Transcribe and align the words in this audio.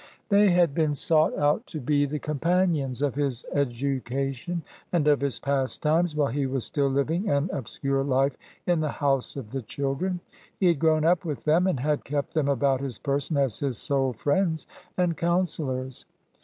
They 0.29 0.49
had 0.49 0.73
been 0.73 0.95
sought 0.95 1.37
out 1.37 1.67
to 1.67 1.79
be 1.79 2.07
the 2.07 2.17
companions 2.17 3.03
of 3.03 3.13
his 3.13 3.45
education 3.53 4.63
and 4.91 5.07
of 5.07 5.21
his 5.21 5.37
pastimes, 5.39 6.15
while 6.15 6.29
he 6.31 6.47
was 6.47 6.63
still 6.65 6.89
Uving 6.89 7.29
an 7.31 7.51
obscure 7.53 8.03
Kfe 8.03 8.33
in 8.65 8.79
the 8.79 8.89
"House 8.89 9.35
of 9.35 9.51
the 9.51 9.61
Children"; 9.61 10.19
he 10.59 10.65
had 10.65 10.79
grown 10.79 11.05
up 11.05 11.23
with 11.23 11.43
them 11.43 11.67
and 11.67 11.79
had 11.81 12.03
kept 12.03 12.33
them 12.33 12.47
about 12.49 12.81
his 12.81 12.97
person 12.97 13.37
as 13.37 13.59
his 13.59 13.77
"sole 13.77 14.11
friends" 14.13 14.65
and 14.97 15.15
counselors. 15.17 16.07